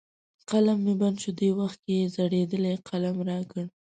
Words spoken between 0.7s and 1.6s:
مې بند شو، دې